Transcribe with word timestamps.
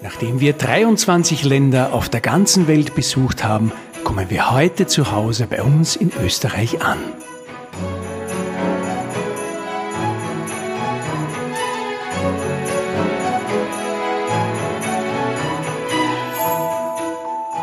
Nachdem 0.00 0.40
wir 0.40 0.52
23 0.52 1.44
Länder 1.44 1.92
auf 1.92 2.08
der 2.08 2.20
ganzen 2.20 2.68
Welt 2.68 2.94
besucht 2.94 3.44
haben, 3.44 3.72
kommen 4.04 4.30
wir 4.30 4.50
heute 4.50 4.86
zu 4.86 5.12
Hause 5.12 5.46
bei 5.48 5.62
uns 5.62 5.96
in 5.96 6.12
Österreich 6.24 6.82
an. 6.82 6.98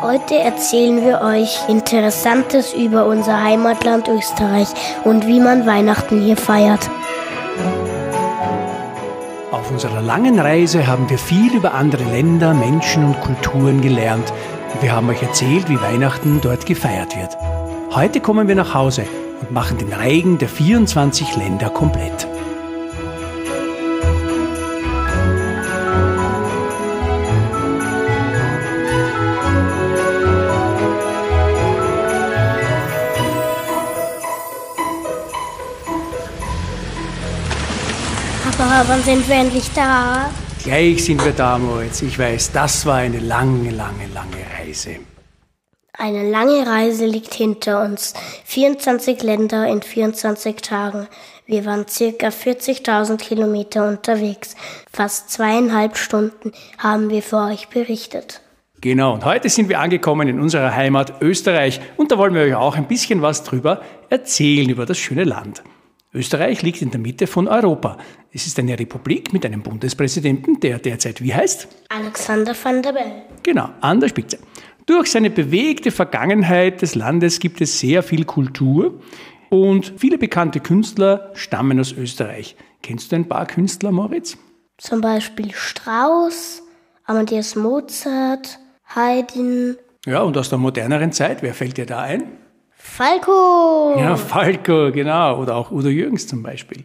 Heute 0.02 0.34
erzählen 0.34 1.04
wir 1.04 1.20
euch 1.20 1.68
Interessantes 1.68 2.72
über 2.72 3.06
unser 3.06 3.42
Heimatland 3.42 4.08
Österreich 4.08 4.68
und 5.04 5.26
wie 5.26 5.38
man 5.38 5.66
Weihnachten 5.66 6.20
hier 6.20 6.36
feiert. 6.36 6.90
Auf 9.52 9.68
unserer 9.72 10.00
langen 10.00 10.38
Reise 10.38 10.86
haben 10.86 11.10
wir 11.10 11.18
viel 11.18 11.56
über 11.56 11.74
andere 11.74 12.04
Länder, 12.04 12.54
Menschen 12.54 13.04
und 13.04 13.20
Kulturen 13.20 13.80
gelernt. 13.80 14.32
Und 14.72 14.80
wir 14.80 14.92
haben 14.92 15.08
euch 15.08 15.22
erzählt, 15.22 15.68
wie 15.68 15.80
Weihnachten 15.80 16.40
dort 16.40 16.66
gefeiert 16.66 17.16
wird. 17.16 17.36
Heute 17.90 18.20
kommen 18.20 18.46
wir 18.46 18.54
nach 18.54 18.74
Hause 18.74 19.06
und 19.40 19.50
machen 19.50 19.76
den 19.78 19.92
Reigen 19.92 20.38
der 20.38 20.48
24 20.48 21.34
Länder 21.34 21.68
komplett. 21.68 22.28
Papa, 38.60 38.84
wann 38.88 39.02
sind 39.02 39.26
wir 39.26 39.36
endlich 39.36 39.70
da? 39.74 40.30
Gleich 40.62 41.02
sind 41.02 41.24
wir 41.24 41.32
da, 41.32 41.56
Moritz. 41.56 42.02
Ich 42.02 42.18
weiß, 42.18 42.52
das 42.52 42.84
war 42.84 42.96
eine 42.96 43.18
lange, 43.18 43.70
lange, 43.70 44.06
lange 44.12 44.36
Reise. 44.58 44.96
Eine 45.94 46.28
lange 46.28 46.66
Reise 46.66 47.06
liegt 47.06 47.32
hinter 47.32 47.82
uns. 47.82 48.12
24 48.44 49.22
Länder 49.22 49.66
in 49.66 49.80
24 49.80 50.56
Tagen. 50.56 51.08
Wir 51.46 51.64
waren 51.64 51.88
circa 51.88 52.28
40.000 52.28 53.16
Kilometer 53.16 53.88
unterwegs. 53.88 54.54
Fast 54.92 55.30
zweieinhalb 55.30 55.96
Stunden 55.96 56.52
haben 56.76 57.08
wir 57.08 57.22
für 57.22 57.38
euch 57.38 57.68
berichtet. 57.68 58.42
Genau, 58.82 59.14
und 59.14 59.24
heute 59.24 59.48
sind 59.48 59.70
wir 59.70 59.80
angekommen 59.80 60.28
in 60.28 60.38
unserer 60.38 60.74
Heimat 60.74 61.22
Österreich 61.22 61.80
und 61.96 62.12
da 62.12 62.18
wollen 62.18 62.34
wir 62.34 62.42
euch 62.42 62.56
auch 62.56 62.76
ein 62.76 62.88
bisschen 62.88 63.22
was 63.22 63.42
drüber 63.42 63.80
erzählen, 64.10 64.68
über 64.68 64.84
das 64.84 64.98
schöne 64.98 65.24
Land. 65.24 65.62
Österreich 66.12 66.62
liegt 66.62 66.82
in 66.82 66.90
der 66.90 66.98
Mitte 66.98 67.28
von 67.28 67.46
Europa. 67.46 67.96
Es 68.32 68.46
ist 68.46 68.58
eine 68.58 68.76
Republik 68.76 69.32
mit 69.32 69.46
einem 69.46 69.62
Bundespräsidenten, 69.62 70.58
der 70.58 70.80
derzeit 70.80 71.22
wie 71.22 71.32
heißt? 71.32 71.68
Alexander 71.88 72.54
van 72.60 72.82
der 72.82 72.92
Bellen. 72.92 73.22
Genau, 73.44 73.70
an 73.80 74.00
der 74.00 74.08
Spitze. 74.08 74.38
Durch 74.86 75.12
seine 75.12 75.30
bewegte 75.30 75.92
Vergangenheit 75.92 76.82
des 76.82 76.96
Landes 76.96 77.38
gibt 77.38 77.60
es 77.60 77.78
sehr 77.78 78.02
viel 78.02 78.24
Kultur 78.24 79.00
und 79.50 79.92
viele 79.98 80.18
bekannte 80.18 80.58
Künstler 80.58 81.30
stammen 81.34 81.78
aus 81.78 81.92
Österreich. 81.92 82.56
Kennst 82.82 83.12
du 83.12 83.16
ein 83.16 83.28
paar 83.28 83.46
Künstler, 83.46 83.92
Moritz? 83.92 84.36
Zum 84.78 85.00
Beispiel 85.00 85.52
Strauss, 85.52 86.62
Amadeus 87.04 87.54
Mozart, 87.54 88.58
Haydn. 88.96 89.76
Ja, 90.06 90.22
und 90.22 90.36
aus 90.36 90.48
der 90.48 90.58
moderneren 90.58 91.12
Zeit, 91.12 91.42
wer 91.42 91.54
fällt 91.54 91.76
dir 91.76 91.86
da 91.86 92.00
ein? 92.00 92.24
Falco! 92.82 93.94
Ja, 93.98 94.16
Falco, 94.16 94.90
genau. 94.90 95.38
Oder 95.38 95.56
auch 95.56 95.70
Udo 95.70 95.88
Jürgens 95.88 96.26
zum 96.26 96.42
Beispiel. 96.42 96.84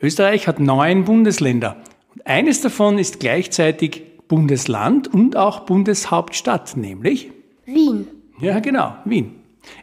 Österreich 0.00 0.46
hat 0.46 0.60
neun 0.60 1.04
Bundesländer. 1.04 1.76
Und 2.14 2.26
eines 2.26 2.60
davon 2.60 2.96
ist 2.96 3.18
gleichzeitig 3.18 4.02
Bundesland 4.28 5.12
und 5.12 5.36
auch 5.36 5.60
Bundeshauptstadt, 5.60 6.76
nämlich 6.76 7.32
Wien. 7.64 8.06
Ja, 8.38 8.60
genau, 8.60 8.94
Wien. 9.04 9.34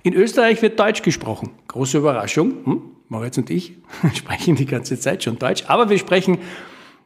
In 0.01 0.13
Österreich 0.13 0.61
wird 0.61 0.79
Deutsch 0.79 1.01
gesprochen. 1.01 1.49
Große 1.67 1.97
Überraschung. 1.97 2.53
Hm? 2.63 2.81
Moritz 3.09 3.37
und 3.37 3.49
ich 3.49 3.73
sprechen 4.15 4.55
die 4.55 4.65
ganze 4.65 4.97
Zeit 4.97 5.23
schon 5.23 5.37
Deutsch, 5.37 5.65
aber 5.67 5.89
wir 5.89 5.99
sprechen, 5.99 6.37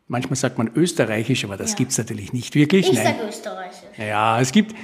manchmal 0.07 0.35
sagt 0.35 0.59
man 0.59 0.69
Österreichisch, 0.75 1.43
aber 1.43 1.57
das 1.57 1.71
ja. 1.71 1.77
gibt 1.77 1.91
es 1.91 1.97
natürlich 1.97 2.33
nicht 2.33 2.53
wirklich. 2.53 2.91
Ich 2.91 2.99
sage 2.99 3.17
Österreichisch. 3.27 3.97
Ja, 3.97 4.39
es 4.39 4.51
gibt 4.51 4.75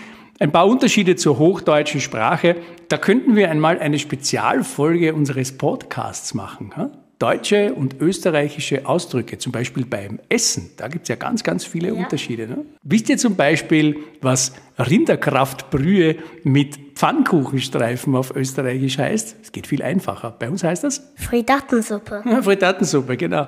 ein 0.44 0.52
paar 0.52 0.68
Unterschiede 0.68 1.16
zur 1.16 1.40
hochdeutschen 1.40 2.02
Sprache. 2.02 2.58
Da 2.90 2.98
könnten 2.98 3.38
wir 3.38 3.50
einmal 3.50 3.80
eine 3.80 3.98
Spezialfolge 3.98 5.14
unseres 5.14 5.58
Podcasts 5.58 6.34
machen. 6.34 6.74
Deutsche 7.18 7.74
und 7.74 8.02
österreichische 8.02 8.86
Ausdrücke, 8.86 9.38
zum 9.38 9.54
Beispiel 9.54 9.86
beim 9.86 10.20
Essen, 10.28 10.72
da 10.76 10.90
gibt 10.90 11.04
es 11.04 11.08
ja 11.10 11.16
ganz, 11.16 11.46
ganz 11.46 11.64
viele 11.64 11.88
ja. 11.88 11.94
Unterschiede. 11.94 12.48
Ne? 12.48 12.66
Wisst 12.84 13.08
ihr 13.08 13.18
zum 13.18 13.38
Beispiel, 13.38 13.96
was 14.20 14.52
Rinderkraftbrühe 14.78 16.18
mit 16.44 16.78
Pfannkuchenstreifen 16.96 18.14
auf 18.14 18.36
Österreichisch 18.36 18.98
heißt? 18.98 19.38
Es 19.42 19.54
geht 19.54 19.68
viel 19.68 19.82
einfacher. 19.82 20.36
Bei 20.38 20.50
uns 20.50 20.66
heißt 20.66 20.84
das? 20.84 21.14
Frittatensuppe. 21.16 22.22
Frittatensuppe, 22.42 23.16
genau. 23.16 23.48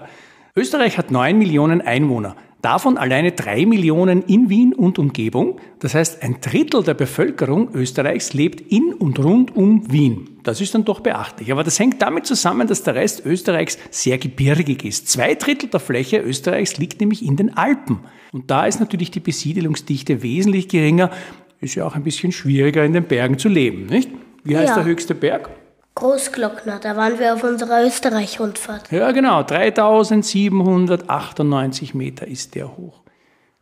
Österreich 0.55 0.97
hat 0.97 1.11
9 1.11 1.37
Millionen 1.37 1.81
Einwohner. 1.81 2.37
Davon 2.61 2.97
alleine 2.97 3.31
drei 3.31 3.65
Millionen 3.65 4.23
in 4.23 4.49
Wien 4.49 4.73
und 4.73 4.97
Umgebung. 4.97 5.59
Das 5.79 5.93
heißt, 5.93 6.23
ein 6.23 6.37
Drittel 6.41 6.83
der 6.83 6.95
Bevölkerung 6.95 7.69
Österreichs 7.75 8.33
lebt 8.33 8.59
in 8.71 8.93
und 8.93 9.19
rund 9.19 9.55
um 9.55 9.91
Wien. 9.91 10.39
Das 10.41 10.61
ist 10.61 10.73
dann 10.73 10.83
doch 10.83 10.99
beachtlich. 10.99 11.51
Aber 11.51 11.63
das 11.63 11.77
hängt 11.77 12.01
damit 12.01 12.25
zusammen, 12.25 12.67
dass 12.67 12.81
der 12.83 12.95
Rest 12.95 13.23
Österreichs 13.25 13.77
sehr 13.91 14.17
gebirgig 14.17 14.83
ist. 14.83 15.07
Zwei 15.09 15.35
Drittel 15.35 15.69
der 15.69 15.79
Fläche 15.79 16.17
Österreichs 16.17 16.77
liegt 16.77 17.01
nämlich 17.01 17.23
in 17.23 17.35
den 17.35 17.55
Alpen. 17.55 17.99
Und 18.31 18.49
da 18.49 18.65
ist 18.65 18.79
natürlich 18.79 19.11
die 19.11 19.19
Besiedelungsdichte 19.19 20.23
wesentlich 20.23 20.67
geringer. 20.67 21.11
Ist 21.61 21.75
ja 21.75 21.85
auch 21.85 21.95
ein 21.95 22.03
bisschen 22.03 22.31
schwieriger 22.31 22.83
in 22.83 22.93
den 22.93 23.05
Bergen 23.05 23.37
zu 23.37 23.47
leben, 23.47 23.85
nicht? 23.85 24.09
Wie 24.43 24.57
heißt 24.57 24.69
ja. 24.69 24.75
der 24.75 24.85
höchste 24.85 25.15
Berg? 25.15 25.49
Großglockner, 25.95 26.79
da 26.79 26.95
waren 26.97 27.17
wir 27.19 27.33
auf 27.33 27.43
unserer 27.43 27.85
Österreich-Rundfahrt. 27.85 28.91
Ja, 28.91 29.11
genau, 29.11 29.43
3798 29.43 31.93
Meter 31.93 32.27
ist 32.27 32.53
der 32.53 32.75
hoch. 32.75 33.01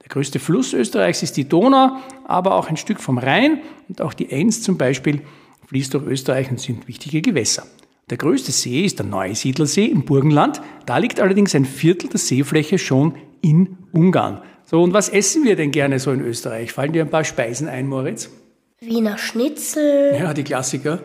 Der 0.02 0.10
größte 0.10 0.40
Fluss 0.40 0.74
Österreichs 0.74 1.22
ist 1.22 1.38
die 1.38 1.48
Donau, 1.48 1.98
aber 2.26 2.56
auch 2.56 2.70
ein 2.70 2.78
Stück 2.78 3.00
vom 3.00 3.20
Rhein 3.20 3.62
und 3.88 4.02
auch 4.02 4.16
die 4.16 4.32
Enns 4.32 4.64
zum 4.64 4.80
Beispiel 4.80 5.22
fließt 5.68 5.94
durch 5.94 6.06
Österreich 6.06 6.50
und 6.50 6.60
sind 6.60 6.88
wichtige 6.88 7.22
Gewässer. 7.22 7.68
Der 8.10 8.18
größte 8.18 8.52
See 8.52 8.84
ist 8.84 9.00
der 9.00 9.06
Neusiedlersee 9.06 9.86
im 9.86 10.04
Burgenland. 10.04 10.62
Da 10.86 10.98
liegt 10.98 11.22
allerdings 11.22 11.56
ein 11.56 11.64
Viertel 11.66 12.10
der 12.10 12.20
Seefläche 12.20 12.80
schon 12.80 13.16
in 13.42 13.78
Ungarn. 13.92 14.42
So, 14.66 14.82
und 14.82 14.92
was 14.92 15.08
essen 15.08 15.44
wir 15.44 15.56
denn 15.56 15.72
gerne 15.72 16.00
so 16.00 16.12
in 16.12 16.22
Österreich? 16.22 16.74
Fallen 16.74 16.94
dir 16.94 17.04
ein 17.04 17.10
paar 17.10 17.24
Speisen 17.24 17.70
ein, 17.70 17.88
Moritz? 17.88 18.30
Wiener 18.80 19.18
Schnitzel. 19.18 20.18
Ja, 20.20 20.34
die 20.34 20.44
Klassiker. 20.44 21.00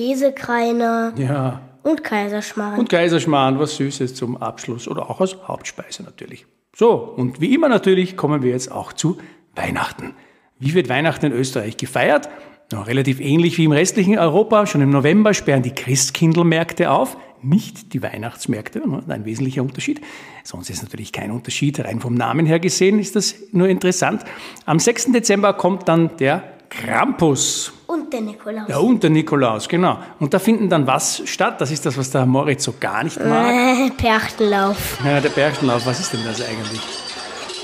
Käsekreiner. 0.00 1.12
Ja. 1.18 1.60
Und 1.82 2.02
Kaiserschmarrn. 2.02 2.78
Und 2.78 2.88
Kaiserschmarrn, 2.88 3.58
was 3.58 3.76
Süßes 3.76 4.14
zum 4.14 4.38
Abschluss 4.38 4.88
oder 4.88 5.10
auch 5.10 5.20
als 5.20 5.36
Hauptspeise 5.46 6.02
natürlich. 6.02 6.46
So, 6.74 6.92
und 6.92 7.40
wie 7.40 7.54
immer 7.54 7.68
natürlich 7.68 8.16
kommen 8.16 8.42
wir 8.42 8.50
jetzt 8.50 8.72
auch 8.72 8.94
zu 8.94 9.18
Weihnachten. 9.54 10.14
Wie 10.58 10.72
wird 10.72 10.88
Weihnachten 10.88 11.26
in 11.26 11.32
Österreich 11.32 11.76
gefeiert? 11.76 12.30
Ja, 12.72 12.82
relativ 12.82 13.20
ähnlich 13.20 13.58
wie 13.58 13.64
im 13.64 13.72
restlichen 13.72 14.18
Europa. 14.18 14.66
Schon 14.66 14.80
im 14.80 14.90
November 14.90 15.34
sperren 15.34 15.62
die 15.62 15.74
Christkindlmärkte 15.74 16.90
auf, 16.90 17.18
nicht 17.42 17.92
die 17.92 18.02
Weihnachtsmärkte. 18.02 18.82
Ein 19.08 19.24
wesentlicher 19.26 19.62
Unterschied. 19.62 20.00
Sonst 20.44 20.70
ist 20.70 20.82
natürlich 20.82 21.12
kein 21.12 21.30
Unterschied. 21.30 21.78
Rein 21.80 22.00
vom 22.00 22.14
Namen 22.14 22.46
her 22.46 22.60
gesehen 22.60 22.98
ist 23.00 23.16
das 23.16 23.34
nur 23.52 23.68
interessant. 23.68 24.24
Am 24.64 24.78
6. 24.78 25.12
Dezember 25.12 25.52
kommt 25.52 25.88
dann 25.88 26.16
der 26.18 26.42
Krampus. 26.70 27.74
Und 27.90 28.12
der 28.12 28.20
Nikolaus. 28.20 28.68
Ja, 28.68 28.78
und 28.78 29.02
der 29.02 29.10
Nikolaus, 29.10 29.68
genau. 29.68 29.98
Und 30.20 30.32
da 30.32 30.38
finden 30.38 30.68
dann 30.68 30.86
was 30.86 31.22
statt? 31.24 31.60
Das 31.60 31.72
ist 31.72 31.84
das, 31.84 31.98
was 31.98 32.08
der 32.12 32.24
Moritz 32.24 32.62
so 32.62 32.74
gar 32.78 33.02
nicht 33.02 33.18
mag. 33.18 33.52
Äh, 33.52 33.90
Perchtenlauf. 33.90 34.98
Ja, 35.04 35.20
der 35.20 35.30
Perchtenlauf, 35.30 35.84
was 35.84 35.98
ist 35.98 36.12
denn 36.12 36.20
das 36.24 36.40
eigentlich? 36.40 36.80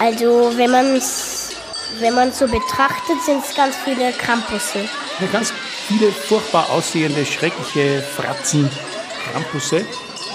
Also, 0.00 0.50
wenn 0.56 0.72
man 0.72 0.86
es 0.96 1.54
wenn 2.00 2.14
man 2.14 2.32
so 2.32 2.46
betrachtet, 2.46 3.22
sind 3.24 3.44
es 3.44 3.54
ganz 3.54 3.76
viele 3.76 4.10
Krampusse. 4.10 4.80
Ja, 5.20 5.26
ganz 5.32 5.52
viele 5.86 6.10
furchtbar 6.10 6.70
aussehende, 6.70 7.24
schreckliche 7.24 8.02
Fratzen, 8.02 8.68
Krampusse. 9.30 9.84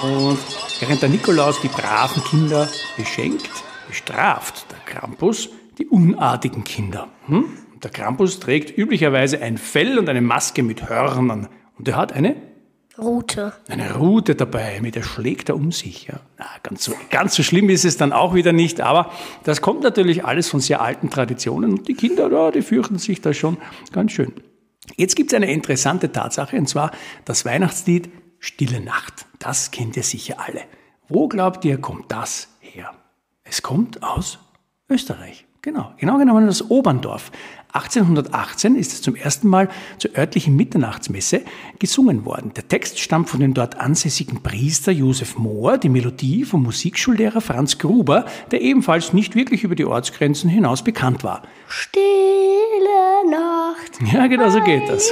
Und 0.01 0.39
während 0.79 1.01
der 1.01 1.09
Nikolaus 1.09 1.59
die 1.59 1.67
braven 1.67 2.23
Kinder 2.23 2.69
beschenkt, 2.95 3.49
bestraft 3.89 4.65
der 4.71 4.79
Krampus 4.85 5.49
die 5.77 5.87
unartigen 5.87 6.63
Kinder. 6.63 7.09
Hm? 7.27 7.57
Der 7.83 7.91
Krampus 7.91 8.39
trägt 8.39 8.77
üblicherweise 8.77 9.41
ein 9.41 9.57
Fell 9.57 9.97
und 9.97 10.07
eine 10.09 10.21
Maske 10.21 10.63
mit 10.63 10.89
Hörnern. 10.89 11.47
Und 11.77 11.87
er 11.87 11.95
hat 11.95 12.13
eine 12.13 12.35
Rute. 12.97 13.53
Eine 13.67 13.95
Rute 13.95 14.35
dabei, 14.35 14.79
mit 14.81 14.95
der 14.95 15.03
schlägt 15.03 15.49
er 15.49 15.55
um 15.55 15.71
sich. 15.71 16.07
Ja. 16.07 16.19
Na, 16.37 16.45
ganz, 16.61 16.83
so, 16.83 16.93
ganz 17.09 17.35
so 17.35 17.41
schlimm 17.41 17.69
ist 17.69 17.85
es 17.85 17.97
dann 17.97 18.13
auch 18.13 18.35
wieder 18.35 18.51
nicht, 18.51 18.81
aber 18.81 19.11
das 19.43 19.61
kommt 19.61 19.81
natürlich 19.81 20.25
alles 20.25 20.49
von 20.49 20.59
sehr 20.59 20.81
alten 20.81 21.09
Traditionen 21.09 21.71
und 21.71 21.87
die 21.87 21.93
Kinder, 21.93 22.29
ja, 22.31 22.51
die 22.51 22.61
fürchten 22.61 22.99
sich 22.99 23.21
da 23.21 23.33
schon 23.33 23.57
ganz 23.91 24.11
schön. 24.11 24.33
Jetzt 24.97 25.15
gibt 25.15 25.31
es 25.31 25.35
eine 25.35 25.51
interessante 25.51 26.11
Tatsache 26.11 26.57
und 26.57 26.67
zwar 26.67 26.91
das 27.25 27.45
Weihnachtslied 27.45 28.09
Stille 28.39 28.81
Nacht. 28.81 29.25
Das 29.39 29.71
kennt 29.71 29.95
ihr 29.95 30.03
sicher 30.03 30.35
alle. 30.39 30.61
Wo 31.07 31.27
glaubt 31.27 31.63
ihr, 31.63 31.77
kommt 31.79 32.11
das 32.11 32.49
her? 32.59 32.91
Es 33.43 33.61
kommt 33.61 34.03
aus 34.03 34.39
Österreich. 34.89 35.45
Genau, 35.63 35.93
genau 35.99 36.17
genommen 36.17 36.47
das 36.47 36.71
Oberndorf. 36.71 37.31
1818 37.73 38.75
ist 38.75 38.93
es 38.93 39.03
zum 39.03 39.15
ersten 39.15 39.47
Mal 39.47 39.69
zur 39.99 40.17
örtlichen 40.17 40.55
Mitternachtsmesse 40.55 41.41
gesungen 41.77 42.25
worden. 42.25 42.51
Der 42.55 42.67
Text 42.67 42.99
stammt 42.99 43.29
von 43.29 43.39
dem 43.39 43.53
dort 43.53 43.79
ansässigen 43.79 44.41
Priester 44.41 44.91
Josef 44.91 45.37
Mohr, 45.37 45.77
die 45.77 45.89
Melodie 45.89 46.45
vom 46.45 46.63
Musikschullehrer 46.63 47.41
Franz 47.41 47.77
Gruber, 47.77 48.25
der 48.49 48.61
ebenfalls 48.61 49.13
nicht 49.13 49.35
wirklich 49.35 49.63
über 49.63 49.75
die 49.75 49.85
Ortsgrenzen 49.85 50.49
hinaus 50.49 50.83
bekannt 50.83 51.23
war. 51.23 51.43
Stille 51.67 52.01
Nacht. 53.29 53.99
Ja, 54.11 54.25
genau 54.25 54.49
so 54.49 54.61
geht 54.61 54.89
das. 54.89 55.11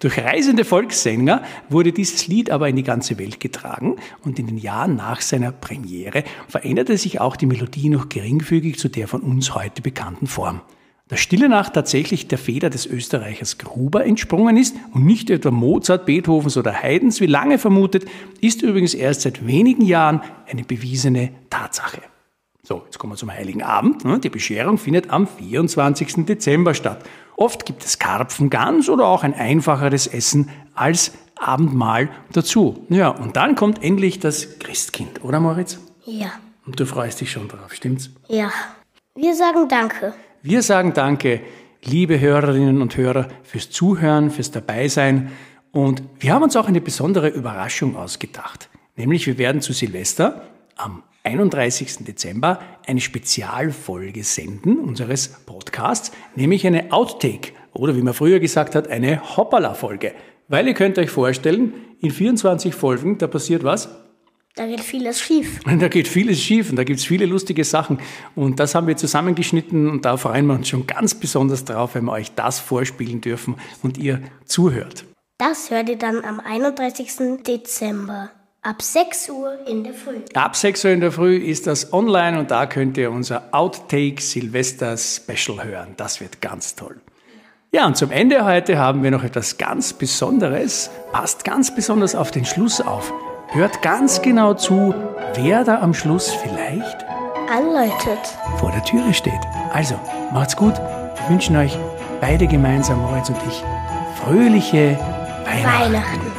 Durch 0.00 0.18
reisende 0.18 0.64
Volkssänger 0.64 1.42
wurde 1.70 1.92
dieses 1.92 2.26
Lied 2.26 2.50
aber 2.50 2.68
in 2.68 2.76
die 2.76 2.82
ganze 2.82 3.18
Welt 3.18 3.40
getragen 3.40 3.96
und 4.24 4.38
in 4.38 4.46
den 4.46 4.58
Jahren 4.58 4.96
nach 4.96 5.22
seiner 5.22 5.52
Premiere 5.52 6.24
veränderte 6.48 6.98
sich 6.98 7.20
auch 7.20 7.36
die 7.36 7.46
Melodie 7.46 7.88
noch 7.88 8.08
geringfügig 8.08 8.78
zu 8.78 8.88
der 8.88 9.08
von 9.08 9.22
uns 9.22 9.54
heute 9.54 9.80
bekannten 9.80 10.26
Form. 10.26 10.60
Da 11.08 11.16
Stille 11.16 11.48
Nacht 11.48 11.74
tatsächlich 11.74 12.26
der 12.26 12.36
Feder 12.36 12.68
des 12.68 12.84
Österreichers 12.84 13.58
Gruber 13.58 14.04
entsprungen 14.04 14.56
ist 14.56 14.74
und 14.92 15.06
nicht 15.06 15.30
etwa 15.30 15.52
Mozart, 15.52 16.04
Beethovens 16.04 16.56
oder 16.56 16.72
Haydns 16.72 17.20
wie 17.20 17.26
lange 17.26 17.58
vermutet, 17.58 18.06
ist 18.40 18.62
übrigens 18.62 18.92
erst 18.92 19.20
seit 19.20 19.46
wenigen 19.46 19.84
Jahren 19.84 20.20
eine 20.50 20.64
bewiesene 20.64 21.30
Tatsache. 21.48 22.02
So, 22.64 22.82
jetzt 22.84 22.98
kommen 22.98 23.12
wir 23.12 23.16
zum 23.16 23.30
Heiligen 23.30 23.62
Abend. 23.62 24.02
Die 24.24 24.28
Bescherung 24.28 24.76
findet 24.76 25.10
am 25.10 25.28
24. 25.28 26.26
Dezember 26.26 26.74
statt. 26.74 27.04
Oft 27.36 27.66
gibt 27.66 27.84
es 27.84 27.98
Karpfen 27.98 28.50
ganz 28.50 28.88
oder 28.88 29.06
auch 29.06 29.22
ein 29.22 29.34
einfacheres 29.34 30.06
Essen 30.06 30.50
als 30.74 31.12
Abendmahl 31.38 32.08
dazu. 32.32 32.86
Ja, 32.88 33.08
und 33.08 33.36
dann 33.36 33.54
kommt 33.56 33.82
endlich 33.82 34.18
das 34.20 34.58
Christkind, 34.58 35.22
oder 35.22 35.38
Moritz? 35.38 35.78
Ja, 36.06 36.30
Und 36.66 36.80
du 36.80 36.86
freust 36.86 37.20
dich 37.20 37.30
schon 37.30 37.48
drauf, 37.48 37.72
stimmt's? 37.74 38.10
ja. 38.28 38.50
Wir 39.18 39.34
sagen 39.34 39.66
Danke. 39.68 40.12
Wir 40.42 40.60
sagen 40.62 40.92
Danke, 40.92 41.40
liebe 41.82 42.20
Hörerinnen 42.20 42.82
und 42.82 42.98
Hörer, 42.98 43.28
fürs 43.44 43.70
Zuhören, 43.70 44.30
fürs 44.30 44.50
Dabeisein. 44.50 45.32
Und 45.72 46.02
wir 46.18 46.34
haben 46.34 46.42
uns 46.42 46.54
auch 46.54 46.68
eine 46.68 46.82
besondere 46.82 47.28
Überraschung 47.28 47.96
ausgedacht. 47.96 48.68
Nämlich 48.94 49.26
wir 49.26 49.38
werden 49.38 49.62
zu 49.62 49.72
Silvester 49.72 50.42
am 50.76 51.02
31. 51.26 52.04
Dezember 52.04 52.60
eine 52.86 53.00
Spezialfolge 53.00 54.24
senden 54.24 54.78
unseres 54.78 55.28
Podcasts, 55.44 56.12
nämlich 56.36 56.66
eine 56.66 56.92
Outtake 56.92 57.52
oder 57.72 57.96
wie 57.96 58.02
man 58.02 58.14
früher 58.14 58.40
gesagt 58.40 58.74
hat, 58.74 58.88
eine 58.88 59.36
Hoppala-Folge. 59.36 60.14
Weil 60.48 60.68
ihr 60.68 60.74
könnt 60.74 60.98
euch 60.98 61.10
vorstellen, 61.10 61.74
in 62.00 62.10
24 62.10 62.74
Folgen, 62.74 63.18
da 63.18 63.26
passiert 63.26 63.64
was? 63.64 63.88
Da 64.54 64.66
geht 64.66 64.80
vieles 64.80 65.20
schief. 65.20 65.60
Da 65.78 65.88
geht 65.88 66.08
vieles 66.08 66.40
schief 66.40 66.70
und 66.70 66.76
da 66.76 66.84
gibt's 66.84 67.04
viele 67.04 67.26
lustige 67.26 67.64
Sachen. 67.64 67.98
Und 68.34 68.58
das 68.58 68.74
haben 68.74 68.86
wir 68.86 68.96
zusammengeschnitten 68.96 69.90
und 69.90 70.04
da 70.04 70.16
freuen 70.16 70.46
wir 70.46 70.54
uns 70.54 70.68
schon 70.68 70.86
ganz 70.86 71.14
besonders 71.14 71.64
drauf, 71.64 71.94
wenn 71.94 72.04
wir 72.04 72.12
euch 72.12 72.32
das 72.34 72.60
vorspielen 72.60 73.20
dürfen 73.20 73.56
und 73.82 73.98
ihr 73.98 74.22
zuhört. 74.46 75.04
Das 75.38 75.70
hört 75.70 75.90
ihr 75.90 75.98
dann 75.98 76.24
am 76.24 76.40
31. 76.40 77.42
Dezember 77.46 78.30
ab 78.66 78.82
6 78.82 79.30
Uhr 79.30 79.66
in 79.66 79.84
der 79.84 79.94
Früh. 79.94 80.16
Ab 80.34 80.56
6 80.56 80.84
Uhr 80.84 80.90
in 80.90 81.00
der 81.00 81.12
Früh 81.12 81.36
ist 81.36 81.66
das 81.66 81.92
online 81.92 82.38
und 82.38 82.50
da 82.50 82.66
könnt 82.66 82.98
ihr 82.98 83.12
unser 83.12 83.44
Outtake 83.52 84.20
Silvester 84.20 84.96
Special 84.96 85.64
hören. 85.64 85.94
Das 85.96 86.20
wird 86.20 86.42
ganz 86.42 86.74
toll. 86.74 86.96
Ja, 87.70 87.86
und 87.86 87.96
zum 87.96 88.10
Ende 88.10 88.44
heute 88.44 88.78
haben 88.78 89.02
wir 89.02 89.10
noch 89.10 89.22
etwas 89.22 89.58
ganz 89.58 89.92
Besonderes. 89.92 90.90
Passt 91.12 91.44
ganz 91.44 91.74
besonders 91.74 92.14
auf 92.14 92.30
den 92.30 92.44
Schluss 92.44 92.80
auf. 92.80 93.12
Hört 93.48 93.82
ganz 93.82 94.22
genau 94.22 94.54
zu, 94.54 94.94
wer 95.34 95.62
da 95.62 95.80
am 95.80 95.94
Schluss 95.94 96.30
vielleicht 96.30 97.04
Anläutet. 97.48 98.18
vor 98.58 98.72
der 98.72 98.82
Türe 98.82 99.14
steht. 99.14 99.32
Also, 99.72 99.94
macht's 100.32 100.56
gut. 100.56 100.74
Wir 100.76 101.28
wünschen 101.28 101.56
euch 101.56 101.78
beide 102.20 102.46
gemeinsam, 102.48 103.00
Moritz 103.00 103.28
und 103.28 103.38
ich, 103.48 103.62
fröhliche 104.20 104.98
Weihnachten. 105.44 105.92
Weihnachten. 105.92 106.35